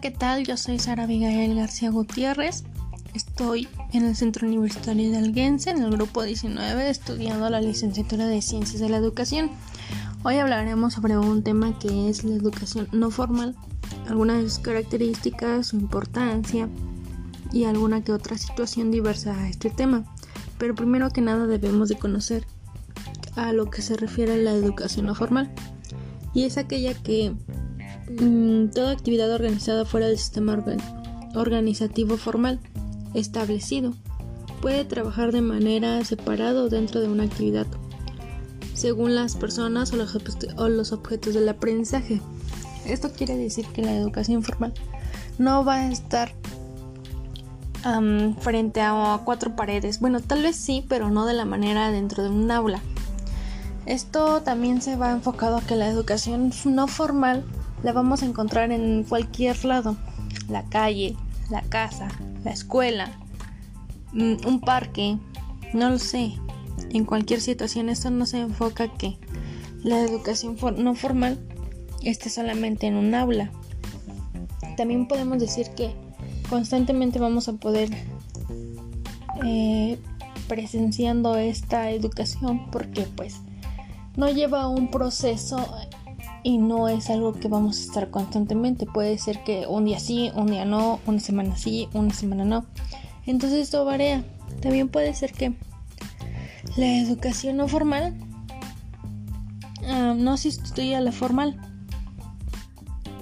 ¿qué 0.00 0.10
tal? 0.10 0.44
Yo 0.44 0.56
soy 0.56 0.78
Sara 0.78 1.04
Abigail 1.04 1.54
García 1.54 1.90
Gutiérrez. 1.90 2.64
Estoy 3.14 3.68
en 3.92 4.04
el 4.04 4.14
Centro 4.14 4.46
Universitario 4.46 5.10
de 5.10 5.16
Alguense, 5.16 5.70
en 5.70 5.82
el 5.82 5.90
grupo 5.90 6.22
19, 6.22 6.90
estudiando 6.90 7.48
la 7.48 7.60
licenciatura 7.60 8.26
de 8.26 8.42
Ciencias 8.42 8.80
de 8.80 8.88
la 8.88 8.98
Educación. 8.98 9.50
Hoy 10.22 10.36
hablaremos 10.36 10.94
sobre 10.94 11.16
un 11.16 11.42
tema 11.42 11.78
que 11.78 12.10
es 12.10 12.24
la 12.24 12.34
educación 12.34 12.88
no 12.92 13.10
formal, 13.10 13.54
algunas 14.06 14.42
de 14.42 14.50
sus 14.50 14.58
características, 14.58 15.68
su 15.68 15.76
importancia 15.76 16.68
y 17.52 17.64
alguna 17.64 18.02
que 18.02 18.12
otra 18.12 18.36
situación 18.36 18.90
diversa 18.90 19.34
a 19.34 19.48
este 19.48 19.70
tema. 19.70 20.04
Pero 20.58 20.74
primero 20.74 21.10
que 21.10 21.20
nada 21.20 21.46
debemos 21.46 21.88
de 21.88 21.96
conocer 21.96 22.44
a 23.34 23.52
lo 23.52 23.70
que 23.70 23.82
se 23.82 23.96
refiere 23.96 24.34
a 24.34 24.36
la 24.36 24.52
educación 24.52 25.06
no 25.06 25.14
formal. 25.14 25.50
Y 26.34 26.44
es 26.44 26.58
aquella 26.58 26.92
que 26.92 27.34
Mm, 28.08 28.68
toda 28.68 28.92
actividad 28.92 29.30
organizada 29.32 29.84
fuera 29.84 30.06
del 30.06 30.18
sistema 30.18 30.62
organizativo 31.34 32.16
formal 32.16 32.60
establecido 33.14 33.94
puede 34.60 34.84
trabajar 34.84 35.32
de 35.32 35.42
manera 35.42 36.04
separada 36.04 36.62
o 36.62 36.68
dentro 36.68 37.00
de 37.00 37.08
una 37.08 37.24
actividad 37.24 37.66
según 38.76 39.14
las 39.14 39.36
personas 39.36 39.92
o 39.92 39.96
los, 40.68 40.92
objetos 40.92 41.34
del 41.34 41.48
aprendizaje. 41.48 42.20
Esto 42.84 43.10
quiere 43.10 43.36
decir 43.36 43.66
que 43.66 43.82
la 43.82 43.96
educación 43.96 44.42
formal 44.42 44.74
no 45.38 45.64
va 45.64 45.76
a 45.76 45.90
estar 45.90 46.32
frente 48.40 48.80
a 48.80 49.20
cuatro 49.24 49.56
paredes. 49.56 50.00
Bueno, 50.00 50.20
tal 50.20 50.42
vez 50.42 50.56
sí, 50.56 50.84
pero 50.88 51.08
no 51.10 51.24
de 51.24 51.34
la 51.34 51.44
manera 51.44 51.90
dentro 51.90 52.22
de 52.22 52.28
un 52.28 52.50
aula. 52.50 52.80
Esto 53.86 54.42
también 54.42 54.82
se 54.82 54.96
va 54.96 55.12
enfocado 55.12 55.56
a 55.56 55.62
que 55.62 55.76
la 55.76 55.88
educación 55.88 56.52
no 56.64 56.86
formal 56.86 57.44
la 57.86 57.92
vamos 57.92 58.24
a 58.24 58.26
encontrar 58.26 58.72
en 58.72 59.04
cualquier 59.04 59.64
lado. 59.64 59.96
La 60.48 60.64
calle, 60.64 61.14
la 61.50 61.62
casa, 61.62 62.08
la 62.42 62.50
escuela, 62.50 63.12
mm, 64.12 64.44
un 64.44 64.60
parque, 64.60 65.18
no 65.72 65.90
lo 65.90 66.00
sé. 66.00 66.32
En 66.90 67.04
cualquier 67.04 67.40
situación 67.40 67.88
esto 67.88 68.10
no 68.10 68.26
se 68.26 68.40
enfoca 68.40 68.88
que 68.88 69.18
la 69.84 70.00
educación 70.00 70.56
no 70.78 70.96
formal 70.96 71.38
esté 72.02 72.28
solamente 72.28 72.88
en 72.88 72.96
un 72.96 73.14
aula. 73.14 73.52
También 74.76 75.06
podemos 75.06 75.38
decir 75.38 75.68
que 75.76 75.94
constantemente 76.50 77.20
vamos 77.20 77.46
a 77.46 77.52
poder 77.52 77.90
eh, 79.44 79.96
presenciando 80.48 81.36
esta 81.36 81.92
educación 81.92 82.68
porque 82.72 83.02
pues 83.14 83.42
no 84.16 84.28
lleva 84.28 84.66
un 84.66 84.90
proceso 84.90 85.64
y 86.46 86.58
no 86.58 86.88
es 86.88 87.10
algo 87.10 87.32
que 87.32 87.48
vamos 87.48 87.76
a 87.76 87.82
estar 87.82 88.08
constantemente. 88.08 88.86
Puede 88.86 89.18
ser 89.18 89.42
que 89.42 89.66
un 89.66 89.84
día 89.84 89.98
sí, 89.98 90.30
un 90.36 90.46
día 90.46 90.64
no, 90.64 91.00
una 91.04 91.18
semana 91.18 91.56
sí, 91.56 91.88
una 91.92 92.14
semana 92.14 92.44
no. 92.44 92.64
Entonces 93.26 93.58
esto 93.58 93.84
varía. 93.84 94.22
También 94.62 94.88
puede 94.88 95.12
ser 95.12 95.32
que 95.32 95.54
la 96.76 97.00
educación 97.00 97.56
no 97.56 97.66
formal 97.66 98.14
ah, 99.88 100.14
no 100.16 100.36
sustituya 100.36 100.98
a 100.98 101.00
la 101.00 101.10
formal, 101.10 101.60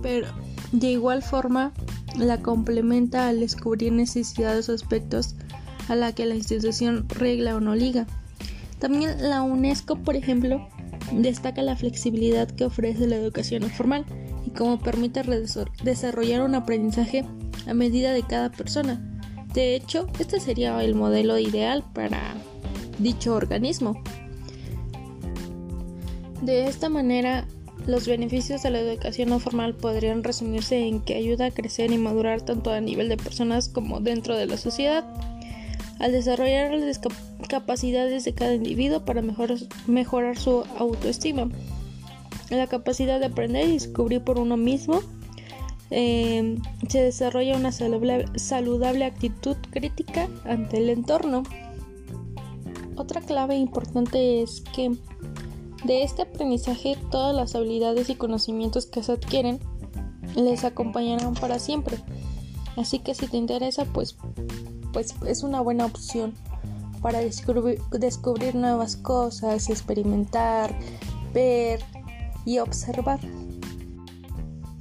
pero 0.00 0.26
de 0.72 0.86
igual 0.86 1.22
forma 1.22 1.72
la 2.16 2.38
complementa 2.38 3.28
al 3.28 3.40
descubrir 3.40 3.92
necesidades 3.92 4.70
o 4.70 4.72
aspectos 4.72 5.34
a 5.90 5.94
la 5.94 6.14
que 6.14 6.24
la 6.24 6.36
institución 6.36 7.06
regla 7.10 7.54
o 7.54 7.60
no 7.60 7.74
liga. 7.74 8.06
También 8.78 9.28
la 9.28 9.42
UNESCO, 9.42 9.96
por 9.96 10.16
ejemplo, 10.16 10.66
Destaca 11.12 11.62
la 11.62 11.76
flexibilidad 11.76 12.48
que 12.48 12.64
ofrece 12.64 13.06
la 13.06 13.16
educación 13.16 13.62
no 13.62 13.68
formal 13.68 14.04
y 14.46 14.50
cómo 14.50 14.78
permite 14.78 15.22
desarrollar 15.82 16.42
un 16.42 16.54
aprendizaje 16.54 17.24
a 17.66 17.74
medida 17.74 18.12
de 18.12 18.22
cada 18.22 18.50
persona. 18.50 19.00
De 19.52 19.74
hecho, 19.74 20.06
este 20.18 20.38
sería 20.38 20.82
el 20.84 20.94
modelo 20.94 21.38
ideal 21.38 21.84
para 21.92 22.34
dicho 22.98 23.34
organismo. 23.34 24.00
De 26.42 26.66
esta 26.66 26.88
manera, 26.88 27.46
los 27.86 28.06
beneficios 28.06 28.62
de 28.62 28.70
la 28.70 28.80
educación 28.80 29.30
no 29.30 29.40
formal 29.40 29.74
podrían 29.74 30.22
resumirse 30.22 30.86
en 30.86 31.00
que 31.00 31.16
ayuda 31.16 31.46
a 31.46 31.50
crecer 31.50 31.90
y 31.90 31.98
madurar 31.98 32.42
tanto 32.42 32.70
a 32.70 32.80
nivel 32.80 33.08
de 33.08 33.16
personas 33.16 33.68
como 33.68 34.00
dentro 34.00 34.36
de 34.36 34.46
la 34.46 34.56
sociedad 34.56 35.04
al 36.00 36.12
desarrollar 36.12 36.72
las 36.72 37.00
capacidades 37.48 38.24
de 38.24 38.32
cada 38.32 38.54
individuo 38.54 39.04
para 39.04 39.22
mejorar, 39.22 40.38
su 40.38 40.64
autoestima. 40.78 41.48
La 42.48 42.66
capacidad 42.66 43.20
de 43.20 43.26
aprender 43.26 43.68
y 43.68 43.74
descubrir 43.74 44.22
por 44.22 44.38
uno 44.38 44.56
mismo 44.56 45.02
em, 45.90 46.60
se 46.88 47.02
desarrolla 47.02 47.56
una 47.56 47.70
saludable 47.70 49.04
actitud 49.04 49.56
crítica 49.70 50.28
ante 50.44 50.78
el 50.78 50.88
entorno. 50.88 51.42
Otra 52.96 53.20
clave 53.20 53.56
importante 53.56 54.42
es 54.42 54.62
que 54.74 54.90
de 55.84 56.02
este 56.02 56.22
aprendizaje 56.22 56.96
todas 57.10 57.34
las 57.34 57.54
habilidades 57.54 58.10
y 58.10 58.14
conocimientos 58.14 58.86
que 58.86 59.02
se 59.02 59.12
adquieren 59.12 59.60
les 60.34 60.64
acompañarán 60.64 61.34
para 61.34 61.58
siempre. 61.58 61.98
Así 62.76 63.00
que 63.00 63.14
si 63.14 63.26
te 63.26 63.36
interesa, 63.36 63.84
pues 63.84 64.16
pues 64.92 65.14
es 65.26 65.42
una 65.42 65.60
buena 65.60 65.86
opción 65.86 66.34
para 67.00 67.20
descubrir, 67.20 68.54
nuevas 68.54 68.96
cosas, 68.96 69.70
experimentar, 69.70 70.76
ver 71.32 71.80
y 72.44 72.58
observar. 72.58 73.20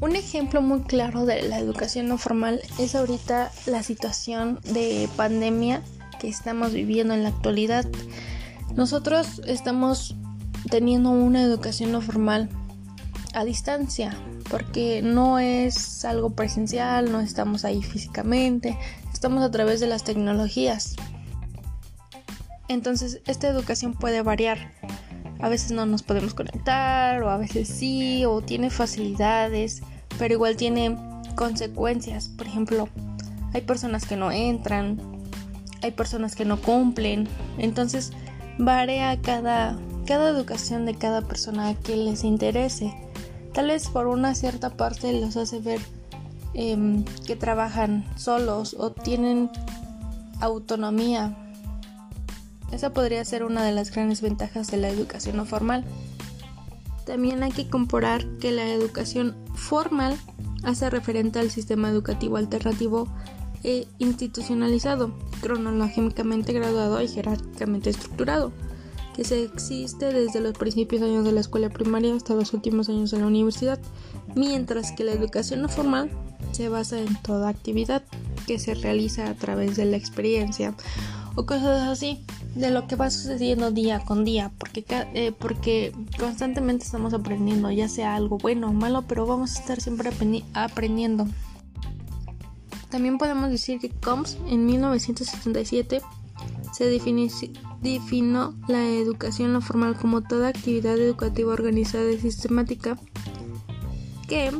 Un 0.00 0.14
ejemplo 0.14 0.62
muy 0.62 0.82
claro 0.82 1.26
de 1.26 1.42
la 1.42 1.58
educación 1.58 2.08
no 2.08 2.18
formal 2.18 2.60
es 2.78 2.94
ahorita 2.94 3.50
la 3.66 3.82
situación 3.82 4.60
de 4.72 5.08
pandemia 5.16 5.82
que 6.20 6.28
estamos 6.28 6.72
viviendo 6.72 7.14
en 7.14 7.24
la 7.24 7.30
actualidad. 7.30 7.84
Nosotros 8.74 9.40
estamos 9.46 10.16
teniendo 10.70 11.10
una 11.10 11.42
educación 11.42 11.92
no 11.92 12.00
formal 12.00 12.48
a 13.34 13.44
distancia, 13.44 14.16
porque 14.50 15.02
no 15.02 15.38
es 15.38 16.04
algo 16.04 16.30
presencial, 16.30 17.12
no 17.12 17.20
estamos 17.20 17.64
ahí 17.64 17.82
físicamente, 17.82 18.78
estamos 19.18 19.42
a 19.42 19.50
través 19.50 19.80
de 19.80 19.88
las 19.88 20.04
tecnologías. 20.04 20.94
Entonces, 22.68 23.20
esta 23.26 23.48
educación 23.48 23.94
puede 23.94 24.22
variar. 24.22 24.70
A 25.40 25.48
veces 25.48 25.72
no 25.72 25.86
nos 25.86 26.04
podemos 26.04 26.34
conectar, 26.34 27.20
o 27.24 27.28
a 27.28 27.36
veces 27.36 27.66
sí, 27.66 28.24
o 28.24 28.42
tiene 28.42 28.70
facilidades, 28.70 29.82
pero 30.20 30.34
igual 30.34 30.56
tiene 30.56 30.96
consecuencias. 31.34 32.28
Por 32.28 32.46
ejemplo, 32.46 32.88
hay 33.54 33.62
personas 33.62 34.06
que 34.06 34.16
no 34.16 34.30
entran, 34.30 35.00
hay 35.82 35.90
personas 35.90 36.36
que 36.36 36.44
no 36.44 36.62
cumplen. 36.62 37.26
Entonces, 37.58 38.12
varía 38.56 39.20
cada, 39.20 39.76
cada 40.06 40.30
educación 40.30 40.86
de 40.86 40.94
cada 40.94 41.22
persona 41.22 41.74
que 41.74 41.96
les 41.96 42.22
interese. 42.22 42.94
Tal 43.52 43.66
vez 43.66 43.88
por 43.88 44.06
una 44.06 44.36
cierta 44.36 44.70
parte 44.70 45.12
los 45.12 45.36
hace 45.36 45.58
ver 45.58 45.80
em, 46.54 47.04
que 47.26 47.36
trabajan 47.36 48.04
solos 48.16 48.76
o 48.78 48.90
tienen 48.90 49.50
autonomía. 50.40 51.36
Esa 52.72 52.92
podría 52.92 53.24
ser 53.24 53.44
una 53.44 53.64
de 53.64 53.72
las 53.72 53.90
grandes 53.90 54.20
ventajas 54.20 54.70
de 54.70 54.76
la 54.76 54.88
educación 54.88 55.36
no 55.36 55.46
formal. 55.46 55.84
También 57.06 57.42
hay 57.42 57.52
que 57.52 57.68
comparar 57.68 58.26
que 58.38 58.50
la 58.50 58.66
educación 58.66 59.36
formal 59.54 60.16
hace 60.62 60.90
referente 60.90 61.38
al 61.38 61.50
sistema 61.50 61.88
educativo 61.88 62.36
alternativo 62.36 63.08
e 63.64 63.88
institucionalizado, 63.98 65.14
cronológicamente 65.40 66.52
graduado 66.52 67.00
y 67.02 67.08
jerárquicamente 67.08 67.90
estructurado 67.90 68.52
que 69.18 69.24
se 69.24 69.42
existe 69.42 70.12
desde 70.12 70.40
los 70.40 70.56
principios 70.56 71.02
años 71.02 71.24
de 71.24 71.32
la 71.32 71.40
escuela 71.40 71.70
primaria 71.70 72.14
hasta 72.14 72.34
los 72.34 72.54
últimos 72.54 72.88
años 72.88 73.10
de 73.10 73.18
la 73.18 73.26
universidad, 73.26 73.80
mientras 74.36 74.92
que 74.92 75.02
la 75.02 75.10
educación 75.10 75.60
no 75.60 75.68
formal 75.68 76.08
se 76.58 76.68
basa 76.68 76.98
en 76.98 77.14
toda 77.22 77.48
actividad 77.48 78.02
que 78.48 78.58
se 78.58 78.74
realiza 78.74 79.30
a 79.30 79.34
través 79.34 79.76
de 79.76 79.84
la 79.84 79.96
experiencia 79.96 80.74
o 81.36 81.46
cosas 81.46 81.86
así, 81.86 82.24
de 82.56 82.72
lo 82.72 82.88
que 82.88 82.96
va 82.96 83.12
sucediendo 83.12 83.70
día 83.70 84.00
con 84.00 84.24
día, 84.24 84.50
porque, 84.58 84.84
eh, 85.14 85.30
porque 85.38 85.92
constantemente 86.18 86.84
estamos 86.84 87.14
aprendiendo, 87.14 87.70
ya 87.70 87.88
sea 87.88 88.16
algo 88.16 88.38
bueno 88.38 88.70
o 88.70 88.72
malo, 88.72 89.04
pero 89.06 89.24
vamos 89.24 89.54
a 89.54 89.60
estar 89.60 89.80
siempre 89.80 90.10
aprendiendo. 90.52 91.28
También 92.90 93.18
podemos 93.18 93.50
decir 93.50 93.78
que 93.78 93.90
Combs 93.90 94.36
en 94.48 94.66
1977 94.66 96.02
se 96.72 96.86
definió 97.82 98.54
la 98.66 98.84
educación 98.84 99.52
no 99.52 99.60
formal 99.60 99.96
como 99.96 100.22
toda 100.22 100.48
actividad 100.48 100.98
educativa 100.98 101.52
organizada 101.52 102.10
y 102.10 102.18
sistemática 102.18 102.98
que 104.26 104.50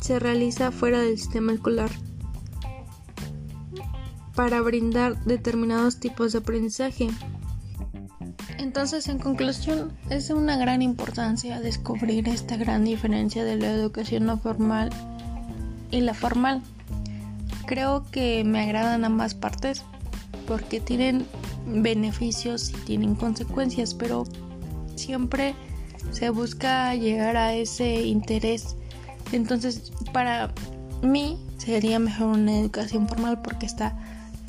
se 0.00 0.18
realiza 0.18 0.70
fuera 0.70 1.00
del 1.00 1.18
sistema 1.18 1.52
escolar 1.52 1.90
para 4.34 4.60
brindar 4.60 5.22
determinados 5.24 5.98
tipos 5.98 6.32
de 6.32 6.38
aprendizaje. 6.38 7.08
Entonces, 8.58 9.08
en 9.08 9.18
conclusión, 9.18 9.92
es 10.10 10.28
de 10.28 10.34
una 10.34 10.56
gran 10.56 10.82
importancia 10.82 11.60
descubrir 11.60 12.28
esta 12.28 12.56
gran 12.56 12.84
diferencia 12.84 13.44
de 13.44 13.56
la 13.56 13.70
educación 13.72 14.26
no 14.26 14.38
formal 14.38 14.90
y 15.90 16.02
la 16.02 16.14
formal. 16.14 16.62
Creo 17.66 18.04
que 18.10 18.44
me 18.44 18.60
agradan 18.60 19.04
ambas 19.04 19.34
partes 19.34 19.84
porque 20.46 20.80
tienen 20.80 21.26
beneficios 21.66 22.70
y 22.70 22.74
tienen 22.84 23.14
consecuencias, 23.14 23.94
pero 23.94 24.24
siempre 24.94 25.54
se 26.10 26.30
busca 26.30 26.94
llegar 26.94 27.36
a 27.36 27.54
ese 27.54 28.02
interés. 28.02 28.76
Entonces, 29.32 29.92
para 30.12 30.52
mí 31.02 31.38
sería 31.58 31.98
mejor 31.98 32.28
una 32.28 32.58
educación 32.58 33.08
formal 33.08 33.42
porque 33.42 33.66
está 33.66 33.96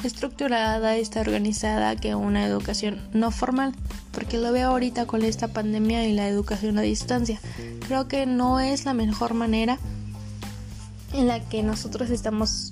estructurada, 0.03 0.95
está 0.95 1.19
organizada 1.21 1.95
que 1.95 2.15
una 2.15 2.45
educación 2.45 3.01
no 3.13 3.31
formal, 3.31 3.73
porque 4.11 4.37
lo 4.37 4.51
veo 4.51 4.69
ahorita 4.69 5.05
con 5.05 5.23
esta 5.23 5.49
pandemia 5.49 6.07
y 6.07 6.13
la 6.13 6.27
educación 6.27 6.77
a 6.77 6.81
distancia. 6.81 7.39
Creo 7.87 8.07
que 8.07 8.25
no 8.25 8.59
es 8.59 8.85
la 8.85 8.93
mejor 8.93 9.33
manera 9.33 9.77
en 11.13 11.27
la 11.27 11.39
que 11.41 11.63
nosotros 11.63 12.09
estamos 12.09 12.71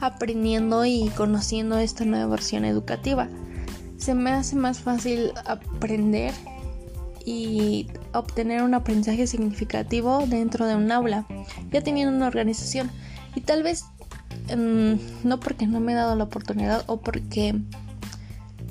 aprendiendo 0.00 0.84
y 0.84 1.10
conociendo 1.16 1.78
esta 1.78 2.04
nueva 2.04 2.26
versión 2.26 2.64
educativa. 2.64 3.28
Se 3.98 4.14
me 4.14 4.30
hace 4.30 4.56
más 4.56 4.80
fácil 4.80 5.32
aprender 5.46 6.34
y 7.24 7.86
obtener 8.14 8.62
un 8.62 8.74
aprendizaje 8.74 9.26
significativo 9.26 10.24
dentro 10.26 10.66
de 10.66 10.76
un 10.76 10.90
aula, 10.90 11.26
ya 11.70 11.82
teniendo 11.82 12.14
una 12.14 12.26
organización. 12.26 12.90
Y 13.34 13.40
tal 13.40 13.62
vez 13.62 13.84
mm, 14.56 14.94
no 15.24 15.40
porque 15.40 15.66
no 15.66 15.80
me 15.80 15.92
he 15.92 15.94
dado 15.94 16.16
la 16.16 16.24
oportunidad 16.24 16.84
o 16.86 17.00
porque 17.00 17.54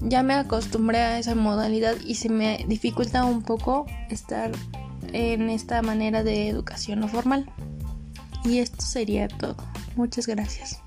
ya 0.01 0.23
me 0.23 0.33
acostumbré 0.33 0.99
a 0.99 1.19
esa 1.19 1.35
modalidad 1.35 1.95
y 2.05 2.15
se 2.15 2.29
me 2.29 2.65
dificulta 2.67 3.25
un 3.25 3.43
poco 3.43 3.85
estar 4.09 4.51
en 5.13 5.49
esta 5.49 5.81
manera 5.81 6.23
de 6.23 6.47
educación 6.47 6.99
no 6.99 7.07
formal. 7.07 7.49
Y 8.43 8.59
esto 8.59 8.81
sería 8.81 9.27
todo. 9.27 9.55
Muchas 9.95 10.25
gracias. 10.27 10.81